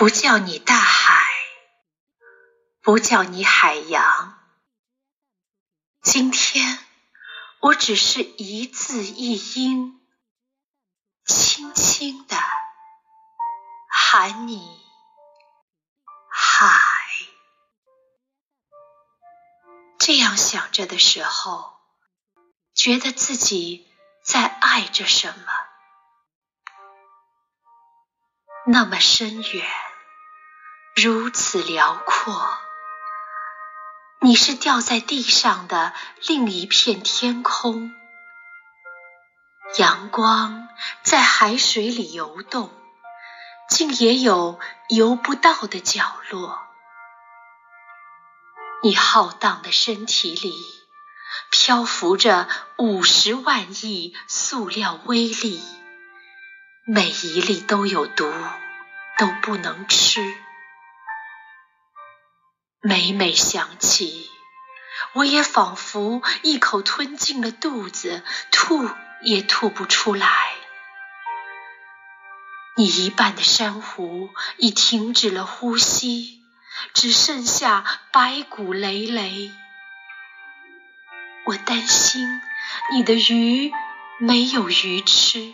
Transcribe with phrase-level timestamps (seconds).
[0.00, 1.26] 不叫你大海，
[2.80, 4.42] 不叫你海洋。
[6.00, 6.78] 今天，
[7.60, 10.00] 我只是一字一音，
[11.26, 12.38] 轻轻的
[13.90, 14.80] 喊你
[16.30, 16.80] 海。
[19.98, 21.78] 这样想着的时候，
[22.72, 23.86] 觉得自己
[24.24, 25.44] 在爱着什么，
[28.64, 29.70] 那么深远，
[30.96, 32.58] 如此辽阔。
[34.20, 35.94] 你是掉在地上的
[36.26, 37.94] 另一片天空，
[39.78, 40.68] 阳光
[41.02, 42.70] 在海水里游动，
[43.68, 44.58] 竟也有
[44.88, 46.66] 游不到的角落。
[48.82, 50.52] 你浩荡的身体里
[51.50, 55.62] 漂浮着五十万亿塑料微粒，
[56.84, 58.30] 每一粒都有毒，
[59.18, 60.20] 都不能吃。
[62.82, 64.30] 每每想起，
[65.12, 68.88] 我也仿佛一口吞进了肚子，吐
[69.22, 70.28] 也吐不出来。
[72.76, 76.38] 你一半的珊瑚已停止了呼吸。
[76.94, 79.50] 只剩下白骨累累，
[81.44, 82.40] 我担心
[82.92, 83.70] 你的鱼
[84.18, 85.52] 没有鱼吃，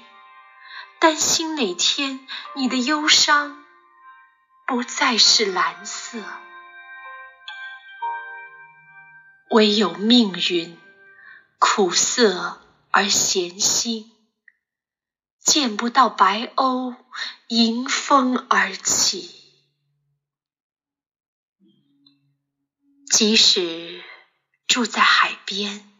[1.00, 2.24] 担心哪天
[2.54, 3.64] 你的忧伤
[4.66, 6.22] 不再是蓝色，
[9.56, 10.76] 唯有命运
[11.58, 14.12] 苦涩而咸辛，
[15.40, 16.94] 见不到白鸥
[17.48, 19.30] 迎风而起。
[23.10, 24.04] 即使
[24.66, 25.90] 住在海边，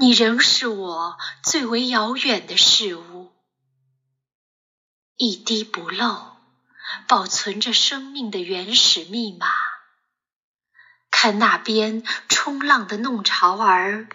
[0.00, 3.34] 你仍是我最为遥远的事物。
[5.16, 6.38] 一滴不漏，
[7.06, 9.65] 保存着生命的原始密码。
[11.10, 14.08] 看那边冲浪的弄潮儿，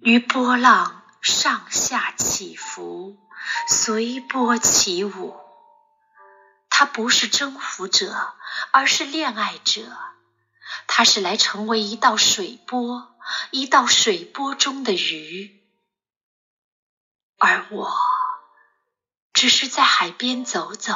[0.00, 3.18] 于波浪上下起伏，
[3.68, 5.36] 随波起舞。
[6.70, 8.34] 他不是征服者，
[8.70, 9.82] 而是恋爱者。
[10.86, 13.16] 他是来成为一道水波，
[13.50, 15.62] 一道水波中的鱼。
[17.38, 17.94] 而我
[19.32, 20.94] 只是在海边走走，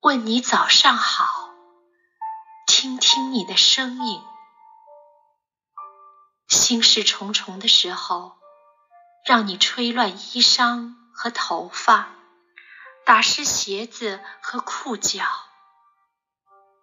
[0.00, 1.49] 问你早上好，
[2.80, 4.22] 倾听你的声音。
[6.48, 8.38] 心事重重的时候，
[9.26, 12.08] 让你吹乱衣裳和头发。
[13.04, 15.26] 打湿鞋子和裤脚，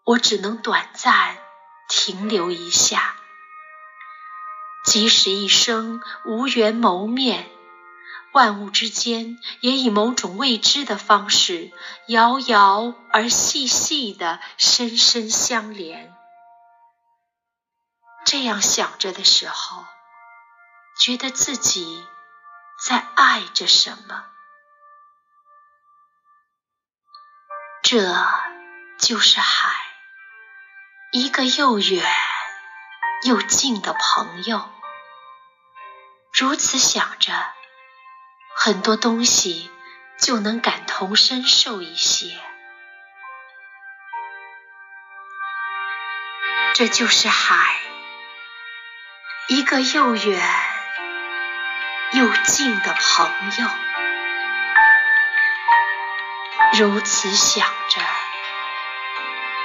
[0.05, 1.35] 我只能短暂
[1.89, 3.15] 停留一下。
[4.85, 7.49] 即使一生无缘谋面，
[8.33, 11.71] 万物之间也以某种未知的方式，
[12.07, 16.13] 遥遥而细细的深深相连。
[18.25, 19.85] 这样想着的时候，
[20.99, 22.05] 觉得自己
[22.85, 24.25] 在爱着什么。
[27.81, 28.13] 这
[28.99, 29.71] 就是海，
[31.13, 32.05] 一个又远
[33.23, 34.69] 又近的朋友。
[36.33, 37.31] 如此想着，
[38.55, 39.71] 很多东西
[40.17, 42.37] 就能感同身受一些。
[46.73, 47.55] 这就是海，
[49.47, 50.41] 一个又远
[52.13, 53.69] 又近的朋友。
[56.73, 58.01] 如此想着，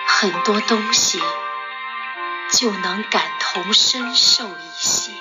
[0.06, 1.20] 很多东西
[2.50, 5.12] 就能感同身受一些。